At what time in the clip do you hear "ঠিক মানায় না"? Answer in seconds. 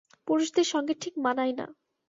1.01-1.65